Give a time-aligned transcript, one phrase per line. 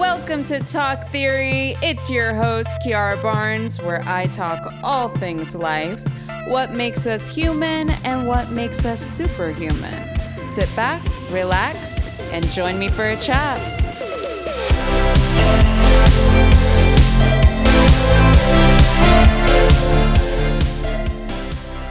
[0.00, 1.76] Welcome to Talk Theory.
[1.82, 6.00] It's your host, Kiara Barnes, where I talk all things life,
[6.48, 10.18] what makes us human, and what makes us superhuman.
[10.54, 11.76] Sit back, relax,
[12.32, 13.60] and join me for a chat.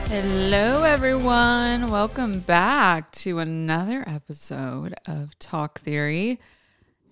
[0.09, 1.91] Hello, everyone.
[1.91, 6.39] Welcome back to another episode of Talk Theory.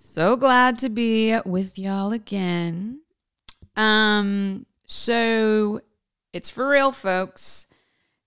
[0.10, 3.02] So glad to be with y'all again.
[3.76, 5.82] Um, so
[6.34, 7.68] it's for real, folks.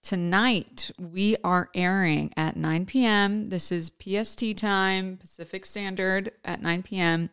[0.00, 3.48] Tonight we are airing at 9 p.m.
[3.48, 7.30] This is PST time, Pacific Standard at 9 p.m.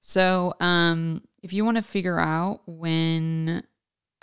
[0.00, 3.62] So, um, if you want to figure out when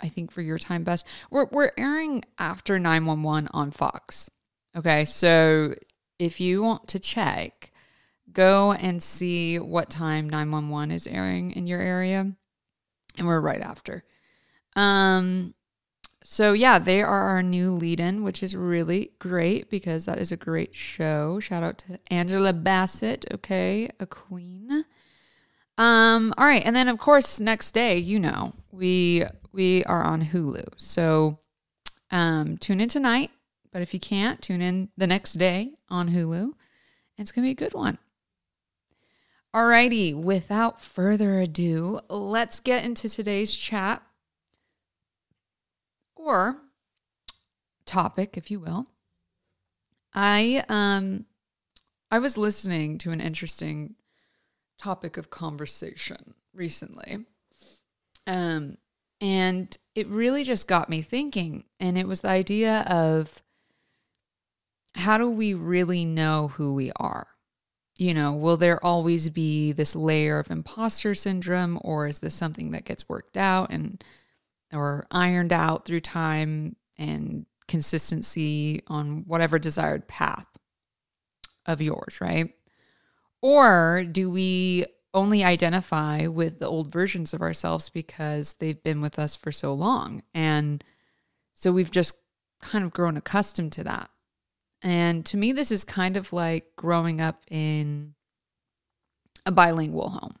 [0.00, 4.28] I think for your time best, we're we're airing after 911 on Fox.
[4.76, 5.74] Okay, so
[6.18, 7.71] if you want to check
[8.32, 12.32] go and see what time 911 is airing in your area.
[13.18, 14.04] And we're right after.
[14.74, 15.54] Um,
[16.24, 20.36] so yeah, they are our new lead-in, which is really great because that is a
[20.36, 21.40] great show.
[21.40, 24.84] Shout out to Angela Bassett, okay, a queen.
[25.78, 30.22] Um, all right, and then of course next day, you know, we we are on
[30.22, 30.64] Hulu.
[30.76, 31.40] So
[32.10, 33.30] um tune in tonight,
[33.72, 36.52] but if you can't, tune in the next day on Hulu.
[37.18, 37.98] It's gonna be a good one.
[39.54, 44.02] Alrighty, without further ado, let's get into today's chat
[46.16, 46.56] or
[47.84, 48.86] topic, if you will.
[50.14, 51.26] I um
[52.10, 53.96] I was listening to an interesting
[54.78, 57.26] topic of conversation recently.
[58.26, 58.78] Um
[59.20, 63.42] and it really just got me thinking and it was the idea of
[64.94, 67.28] how do we really know who we are?
[68.02, 72.72] You know, will there always be this layer of imposter syndrome or is this something
[72.72, 74.02] that gets worked out and
[74.72, 80.48] or ironed out through time and consistency on whatever desired path
[81.64, 82.52] of yours, right?
[83.40, 89.18] Or do we only identify with the old versions of ourselves because they've been with
[89.18, 90.82] us for so long and
[91.52, 92.14] so we've just
[92.60, 94.08] kind of grown accustomed to that.
[94.82, 98.14] And to me, this is kind of like growing up in
[99.46, 100.36] a bilingual home.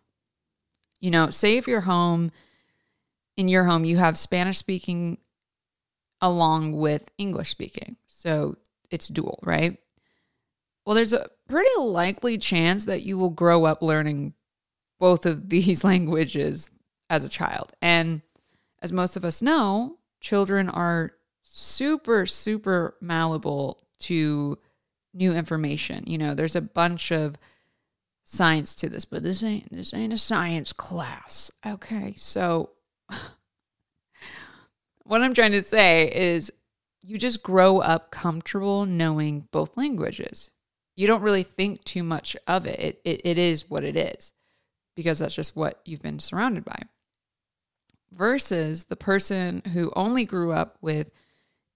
[1.00, 2.32] You know, say if your home,
[3.36, 5.18] in your home, you have Spanish speaking
[6.20, 7.96] along with English speaking.
[8.06, 8.56] So
[8.90, 9.78] it's dual, right?
[10.84, 14.34] Well, there's a pretty likely chance that you will grow up learning
[14.98, 16.70] both of these languages
[17.10, 17.72] as a child.
[17.80, 18.22] And
[18.80, 24.58] as most of us know, children are super, super malleable to
[25.14, 26.04] new information.
[26.06, 27.36] You know, there's a bunch of
[28.24, 31.50] science to this, but this ain't this ain't a science class.
[31.66, 32.70] Okay, so
[35.04, 36.52] what I'm trying to say is
[37.02, 40.50] you just grow up comfortable knowing both languages.
[40.94, 42.78] You don't really think too much of it.
[42.78, 44.32] It, it, it is what it is
[44.94, 46.82] because that's just what you've been surrounded by.
[48.12, 51.10] Versus the person who only grew up with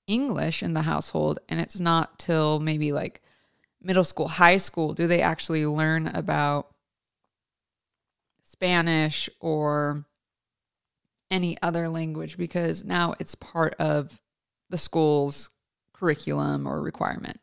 [0.06, 3.22] English in the household, and it's not till maybe like
[3.82, 6.68] middle school, high school, do they actually learn about
[8.42, 10.04] Spanish or
[11.30, 14.20] any other language because now it's part of
[14.70, 15.50] the school's
[15.92, 17.40] curriculum or requirement.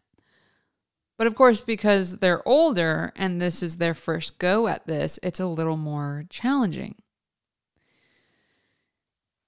[1.18, 5.40] But of course, because they're older and this is their first go at this, it's
[5.40, 6.96] a little more challenging.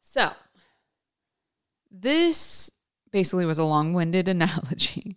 [0.02, 0.32] So,
[1.90, 2.70] this
[3.16, 5.16] basically was a long winded analogy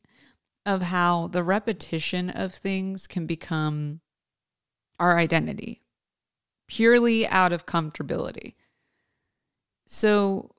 [0.64, 4.00] of how the repetition of things can become
[5.00, 5.82] our identity
[6.68, 8.54] purely out of comfortability.
[9.88, 10.54] So,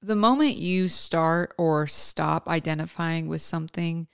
[0.00, 4.06] the moment you start or stop identifying with something,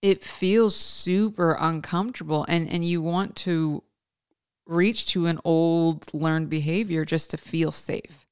[0.00, 3.82] it feels super uncomfortable and, and you want to
[4.64, 8.25] reach to an old learned behavior just to feel safe.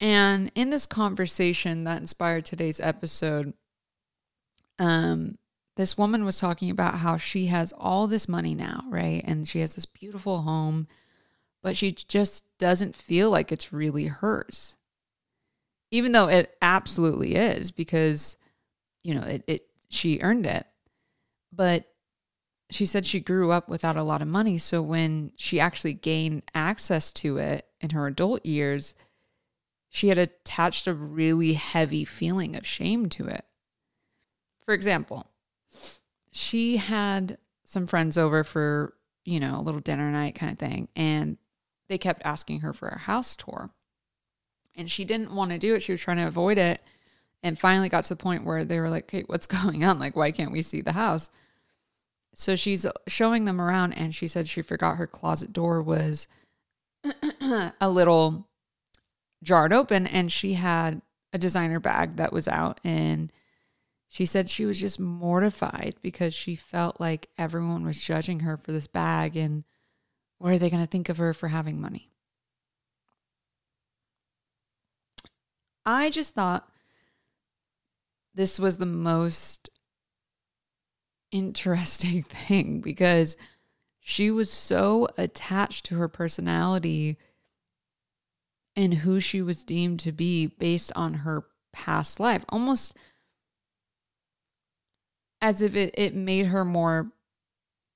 [0.00, 3.54] And in this conversation that inspired today's episode,
[4.78, 5.38] um,
[5.76, 9.22] this woman was talking about how she has all this money now, right?
[9.26, 10.86] And she has this beautiful home,
[11.62, 14.76] but she just doesn't feel like it's really hers.
[15.90, 18.36] Even though it absolutely is because
[19.06, 20.66] you know, it, it she earned it.
[21.52, 21.84] But
[22.70, 26.42] she said she grew up without a lot of money, so when she actually gained
[26.56, 28.96] access to it in her adult years,
[29.96, 33.46] she had attached a really heavy feeling of shame to it.
[34.66, 35.30] For example,
[36.30, 38.92] she had some friends over for,
[39.24, 40.88] you know, a little dinner night kind of thing.
[40.94, 41.38] And
[41.88, 43.70] they kept asking her for a house tour.
[44.74, 45.82] And she didn't want to do it.
[45.82, 46.82] She was trying to avoid it.
[47.42, 49.98] And finally got to the point where they were like, hey, what's going on?
[49.98, 51.30] Like, why can't we see the house?
[52.34, 56.28] So she's showing them around and she said she forgot her closet door was
[57.80, 58.46] a little
[59.42, 61.02] jarred open and she had
[61.32, 63.32] a designer bag that was out and
[64.08, 68.72] she said she was just mortified because she felt like everyone was judging her for
[68.72, 69.64] this bag and
[70.38, 72.10] what are they going to think of her for having money?
[75.84, 76.68] I just thought
[78.34, 79.70] this was the most
[81.32, 83.36] interesting thing because
[83.98, 87.18] she was so attached to her personality
[88.76, 92.96] and who she was deemed to be based on her past life, almost
[95.40, 97.12] as if it, it made her more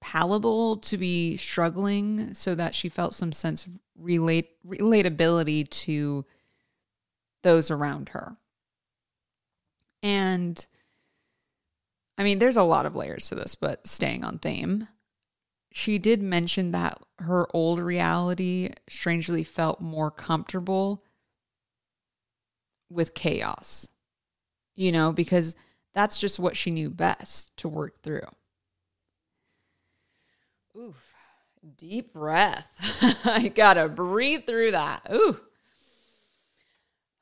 [0.01, 6.25] palatable to be struggling so that she felt some sense of relate relatability to
[7.43, 8.37] those around her.
[10.03, 10.65] And
[12.17, 14.89] I mean, there's a lot of layers to this, but staying on theme
[15.73, 21.05] she did mention that her old reality strangely felt more comfortable
[22.89, 23.87] with chaos,
[24.75, 25.55] you know, because
[25.95, 28.27] that's just what she knew best to work through.
[30.77, 31.15] Oof,
[31.77, 33.21] deep breath.
[33.25, 35.07] I gotta breathe through that.
[35.13, 35.41] Ooh.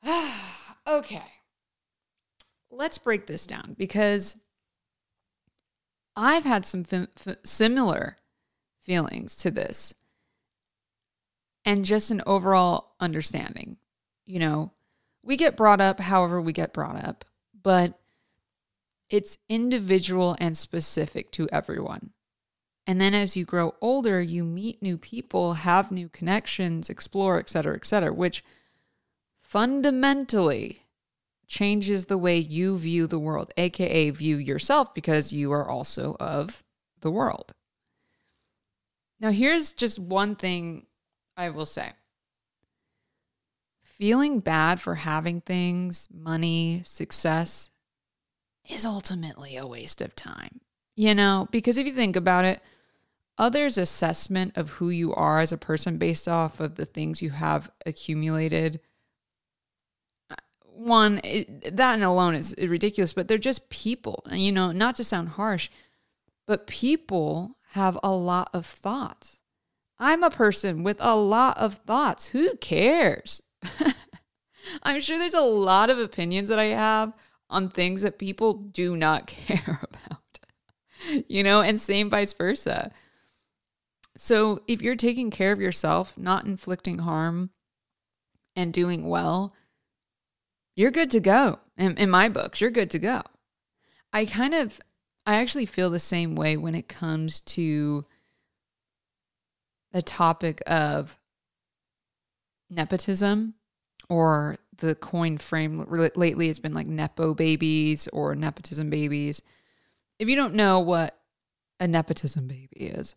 [0.87, 1.23] okay.
[2.71, 4.37] Let's break this down because
[6.15, 8.18] I've had some f- similar
[8.79, 9.93] feelings to this
[11.65, 13.77] and just an overall understanding.
[14.25, 14.71] You know,
[15.23, 17.25] we get brought up however we get brought up,
[17.61, 17.99] but
[19.09, 22.11] it's individual and specific to everyone.
[22.87, 27.49] And then as you grow older, you meet new people, have new connections, explore, et
[27.49, 28.43] cetera, et cetera, which
[29.41, 30.83] fundamentally
[31.47, 36.63] changes the way you view the world, aka view yourself, because you are also of
[37.01, 37.53] the world.
[39.19, 40.85] Now, here's just one thing
[41.35, 41.91] I will say
[43.83, 47.69] feeling bad for having things, money, success
[48.67, 50.61] is ultimately a waste of time.
[50.95, 52.61] You know, because if you think about it,
[53.39, 57.29] others' assessment of who you are as a person based off of the things you
[57.29, 58.81] have accumulated
[60.29, 64.95] uh, one it, that alone is ridiculous but they're just people and you know not
[64.95, 65.69] to sound harsh
[66.45, 69.39] but people have a lot of thoughts.
[69.99, 72.27] I'm a person with a lot of thoughts.
[72.29, 73.41] Who cares?
[74.83, 77.13] I'm sure there's a lot of opinions that I have
[77.49, 80.39] on things that people do not care about,
[81.27, 82.91] you know, and same vice versa.
[84.17, 87.51] So if you're taking care of yourself, not inflicting harm,
[88.55, 89.53] and doing well,
[90.75, 91.59] you're good to go.
[91.77, 93.21] In, in my books, you're good to go.
[94.11, 94.79] I kind of
[95.25, 98.05] I actually feel the same way when it comes to
[99.91, 101.17] the topic of
[102.69, 103.55] nepotism
[104.09, 105.85] or the coin frame
[106.15, 109.41] lately has been like nepo babies or nepotism babies.
[110.17, 111.17] If you don't know what
[111.79, 113.15] a nepotism baby is,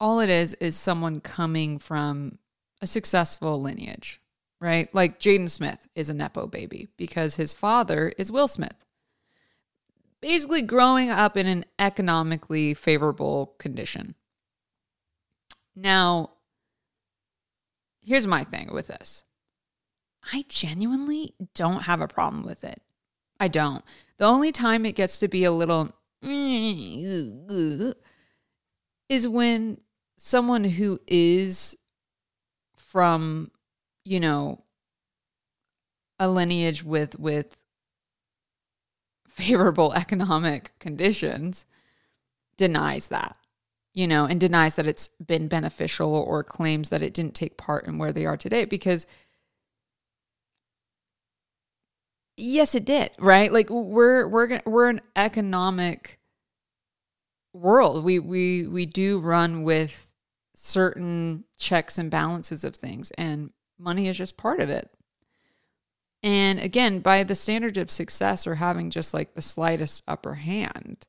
[0.00, 2.38] all it is is someone coming from
[2.80, 4.20] a successful lineage,
[4.60, 4.92] right?
[4.94, 8.74] Like Jaden Smith is a nepo baby because his father is Will Smith
[10.20, 14.14] basically growing up in an economically favorable condition.
[15.74, 16.32] Now,
[18.04, 19.24] here's my thing with this
[20.32, 22.80] I genuinely don't have a problem with it.
[23.38, 23.84] I don't.
[24.18, 25.92] The only time it gets to be a little
[26.22, 27.94] is
[29.28, 29.78] when
[30.16, 31.76] someone who is
[32.76, 33.50] from,
[34.04, 34.64] you know,
[36.18, 37.56] a lineage with with
[39.36, 41.66] favorable economic conditions
[42.56, 43.36] denies that
[43.92, 47.86] you know and denies that it's been beneficial or claims that it didn't take part
[47.86, 49.06] in where they are today because
[52.36, 53.52] yes it did right?
[53.52, 56.18] Like we're we're we're an economic
[57.52, 58.04] world.
[58.04, 60.08] We we we do run with
[60.54, 64.90] certain checks and balances of things and money is just part of it
[66.22, 71.06] and again, by the standard of success or having just like the slightest upper hand,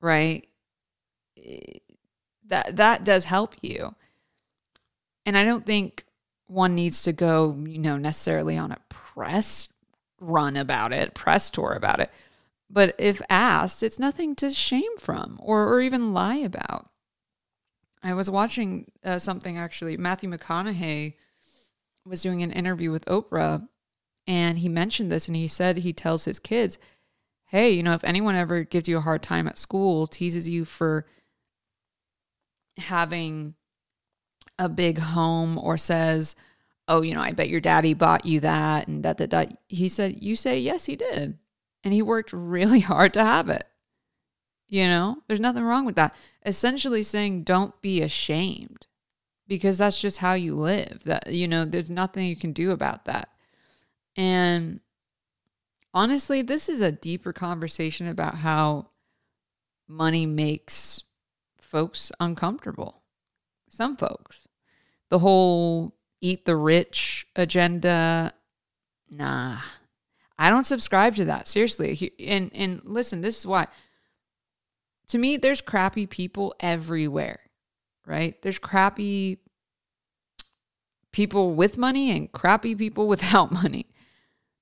[0.00, 0.46] right?
[2.46, 3.94] That that does help you.
[5.24, 6.04] And I don't think
[6.46, 9.68] one needs to go, you know, necessarily on a press
[10.20, 12.10] run about it, press tour about it.
[12.70, 16.90] But if asked, it's nothing to shame from or, or even lie about.
[18.02, 19.96] I was watching uh, something actually.
[19.96, 21.14] Matthew McConaughey
[22.04, 23.68] was doing an interview with Oprah
[24.26, 26.78] and he mentioned this and he said he tells his kids,
[27.46, 30.64] hey, you know, if anyone ever gives you a hard time at school, teases you
[30.64, 31.06] for
[32.76, 33.54] having
[34.58, 36.34] a big home or says,
[36.88, 39.58] oh, you know, I bet your daddy bought you that and that, that, that.
[39.68, 41.38] He said, you say, yes, he did.
[41.84, 43.64] And he worked really hard to have it.
[44.68, 46.14] You know, there's nothing wrong with that.
[46.44, 48.86] Essentially saying, don't be ashamed
[49.46, 51.02] because that's just how you live.
[51.04, 53.28] That, you know, there's nothing you can do about that.
[54.56, 54.80] And
[55.94, 58.88] honestly, this is a deeper conversation about how
[59.86, 61.02] money makes
[61.60, 63.02] folks uncomfortable.
[63.68, 64.48] Some folks.
[65.10, 68.32] The whole eat the rich agenda,
[69.10, 69.60] nah.
[70.38, 71.48] I don't subscribe to that.
[71.48, 72.12] Seriously.
[72.18, 73.68] And and listen, this is why
[75.08, 77.40] to me there's crappy people everywhere.
[78.04, 78.40] Right?
[78.42, 79.38] There's crappy
[81.12, 83.86] people with money and crappy people without money.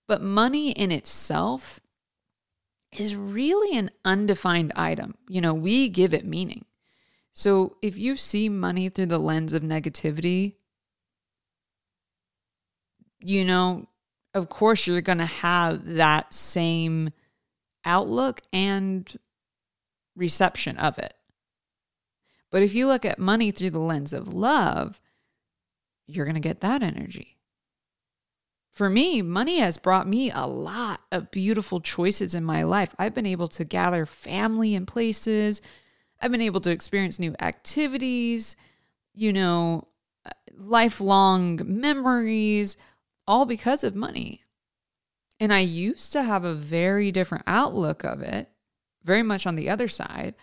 [0.07, 1.81] But money in itself
[2.93, 5.15] is really an undefined item.
[5.29, 6.65] You know, we give it meaning.
[7.33, 10.55] So if you see money through the lens of negativity,
[13.21, 13.89] you know,
[14.35, 17.11] of course you're going to have that same
[17.85, 19.13] outlook and
[20.15, 21.15] reception of it.
[22.51, 25.01] But if you look at money through the lens of love,
[26.07, 27.39] you're going to get that energy
[28.75, 32.93] for me, money has brought me a lot of beautiful choices in my life.
[32.99, 35.63] I've been able to gather family in places.
[36.21, 38.57] I've been able to experience new activities,
[39.13, 39.87] you know,
[40.27, 42.77] uh, lifelong memories,
[43.29, 44.43] all because of money.
[45.39, 48.51] And I used to have a very different outlook of it,
[49.05, 50.35] very much on the other side.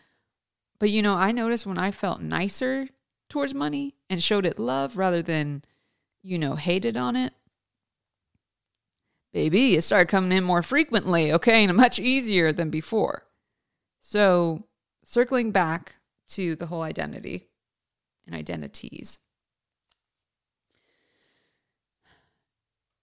[0.80, 2.88] But, you know, I noticed when I felt nicer
[3.30, 5.64] towards money and showed it love rather than,
[6.24, 7.34] you know, hated on it,
[9.34, 13.26] baby, it started coming in more frequently, okay, and much easier than before.
[14.02, 14.68] So,
[15.04, 15.96] circling back
[16.30, 17.50] to the whole identity
[18.26, 19.20] and identities.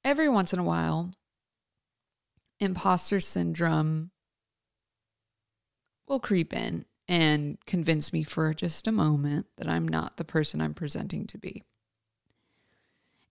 [0.04, 1.12] Every once in a while,
[2.61, 4.11] imposter syndrome
[6.06, 10.61] will creep in and convince me for just a moment that I'm not the person
[10.61, 11.64] I'm presenting to be.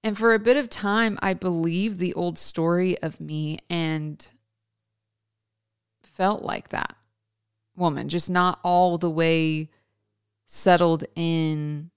[0.07, 4.25] And for a bit of time, I believed the old story of me and
[6.01, 6.95] felt like that
[7.75, 9.69] woman, just not all the way
[10.45, 11.91] settled in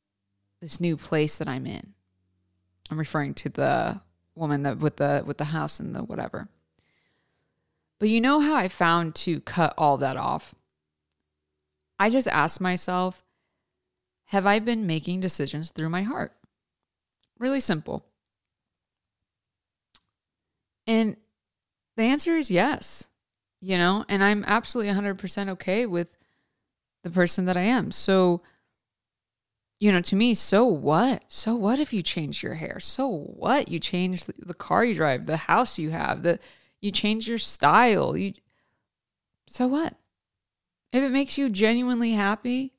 [0.60, 1.94] this new place that I'm in.
[2.90, 4.00] I'm referring to the
[4.34, 6.48] woman that with the with the house and the whatever.
[8.00, 10.52] But you know how I found to cut all that off?
[11.96, 13.22] I just asked myself,
[14.24, 16.32] have I been making decisions through my heart?
[17.40, 18.04] Really simple.
[20.86, 21.16] And
[21.96, 23.08] the answer is yes,
[23.60, 26.08] you know, and I'm absolutely 100% okay with
[27.02, 27.90] the person that I am.
[27.92, 28.42] So,
[29.78, 31.24] you know, to me, so what?
[31.28, 32.78] So what if you change your hair?
[32.78, 33.70] So what?
[33.70, 36.38] You change the car you drive, the house you have, the
[36.82, 38.16] you change your style.
[38.18, 38.34] You
[39.46, 39.94] So what?
[40.92, 42.74] If it makes you genuinely happy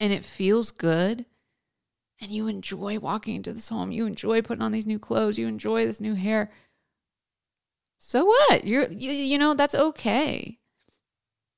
[0.00, 1.26] and it feels good
[2.20, 5.46] and you enjoy walking into this home, you enjoy putting on these new clothes, you
[5.46, 6.50] enjoy this new hair.
[7.98, 8.64] So what?
[8.64, 10.58] You're you, you know, that's okay.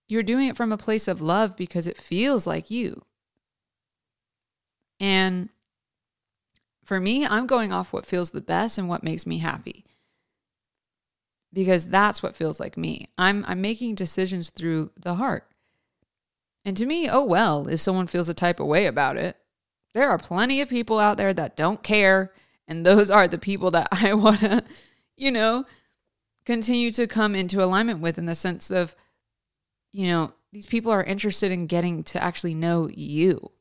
[0.09, 3.03] You're doing it from a place of love because it feels like you.
[5.01, 5.49] And
[6.85, 9.85] for me, I'm going off what feels the best and what makes me happy.
[11.53, 13.09] Because that's what feels like me.
[13.19, 15.49] I'm I'm making decisions through the heart.
[16.65, 19.37] And to me, oh well, if someone feels a type of way about it,
[19.95, 22.33] there are plenty of people out there that don't care.
[22.67, 24.65] And those are the people that I want to,
[25.17, 25.65] you know,
[26.45, 28.97] continue to come into alignment with in the sense of,
[29.93, 33.53] you know, these people are interested in getting to actually know you,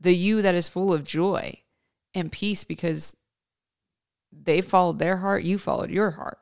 [0.00, 1.60] the you that is full of joy
[2.14, 3.16] and peace because
[4.32, 6.38] they followed their heart, you followed your heart.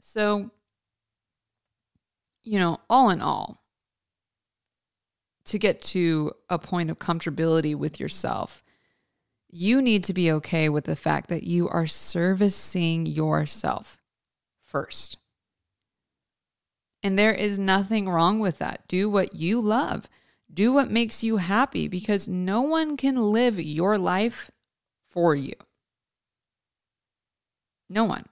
[0.00, 0.50] So,
[2.42, 3.62] you know, all in all,
[5.48, 8.62] to get to a point of comfortability with yourself,
[9.50, 13.98] you need to be okay with the fact that you are servicing yourself
[14.62, 15.16] first.
[17.02, 18.86] And there is nothing wrong with that.
[18.88, 20.08] Do what you love,
[20.52, 24.50] do what makes you happy because no one can live your life
[25.08, 25.54] for you.
[27.88, 28.26] No one.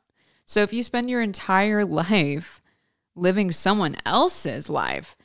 [0.45, 2.61] So if you spend your entire life
[3.15, 5.17] living someone else's life,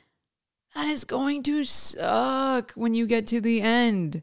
[0.74, 4.22] that is going to suck when you get to the end.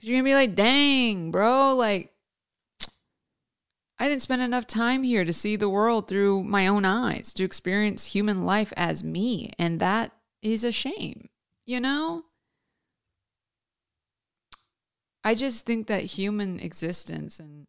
[0.00, 2.12] Cause You're to be like, dang, bro, like,
[3.98, 7.44] I didn't spend enough time here to see the world through my own eyes, to
[7.44, 9.52] experience human life as me.
[9.58, 11.28] And that is a shame,
[11.66, 12.24] you know?
[15.22, 17.66] I just think that human existence and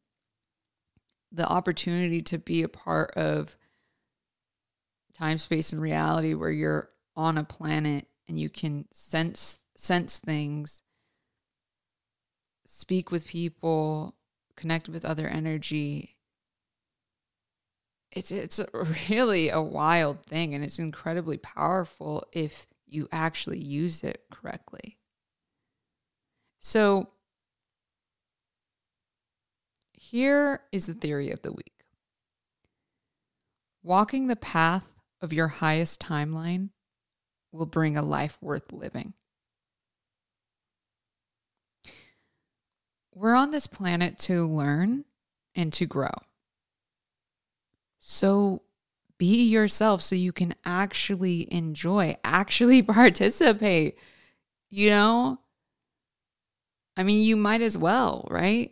[1.33, 3.57] the opportunity to be a part of
[5.13, 10.81] time, space, and reality where you're on a planet and you can sense sense things,
[12.65, 14.15] speak with people,
[14.55, 16.17] connect with other energy.
[18.11, 18.59] It's it's
[19.09, 24.97] really a wild thing and it's incredibly powerful if you actually use it correctly.
[26.59, 27.09] So
[29.93, 31.85] here is the theory of the week.
[33.81, 34.87] Walking the path
[35.21, 36.69] of your highest timeline
[37.51, 39.13] will bring a life worth living.
[43.13, 45.05] We're on this planet to learn
[45.53, 46.11] and to grow.
[47.99, 48.61] So
[49.17, 53.97] be yourself so you can actually enjoy, actually participate.
[54.69, 55.39] You know?
[56.95, 58.71] I mean, you might as well, right?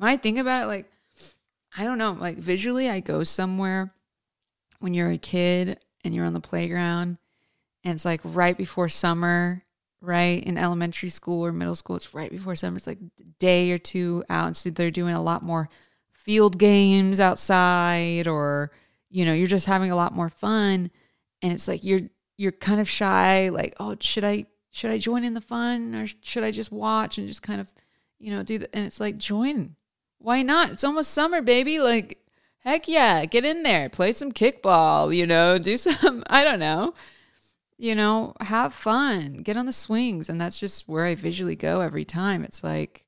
[0.00, 0.90] I think about it, like,
[1.76, 3.92] I don't know, like visually, I go somewhere
[4.78, 7.18] when you're a kid and you're on the playground
[7.86, 9.62] and it's like right before summer,
[10.00, 10.42] right?
[10.42, 12.76] In elementary school or middle school, it's right before summer.
[12.76, 12.98] It's like
[13.38, 14.48] day or two out.
[14.48, 15.68] And so they're doing a lot more
[16.10, 18.72] field games outside or,
[19.08, 20.90] you know, you're just having a lot more fun.
[21.40, 22.00] And it's like you're
[22.36, 26.08] you're kind of shy, like, oh, should I should I join in the fun or
[26.22, 27.72] should I just watch and just kind of,
[28.18, 29.76] you know, do the and it's like join.
[30.18, 30.70] Why not?
[30.70, 31.78] It's almost summer, baby.
[31.78, 32.18] Like,
[32.64, 36.92] heck yeah, get in there, play some kickball, you know, do some, I don't know
[37.78, 40.28] you know, have fun, get on the swings.
[40.28, 42.44] And that's just where I visually go every time.
[42.44, 43.06] It's like,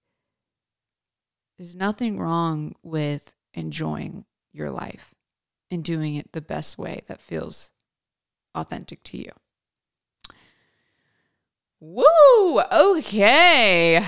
[1.56, 5.14] there's nothing wrong with enjoying your life
[5.70, 7.70] and doing it the best way that feels
[8.54, 9.30] authentic to you.
[11.80, 12.60] Woo!
[12.72, 14.02] Okay.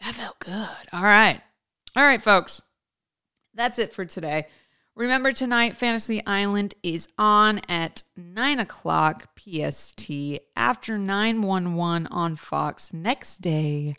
[0.00, 0.88] That felt good.
[0.92, 1.40] All right.
[1.96, 2.60] All right, folks.
[3.54, 4.46] That's it for today.
[4.96, 10.08] Remember tonight, Fantasy Island is on at 9 o'clock PST
[10.54, 13.96] after 911 on Fox next day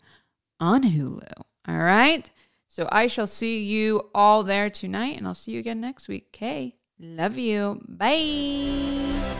[0.58, 1.28] on Hulu.
[1.68, 2.30] All right.
[2.66, 6.28] So I shall see you all there tonight and I'll see you again next week.
[6.34, 6.76] Okay.
[6.98, 7.82] Love you.
[7.86, 9.35] Bye.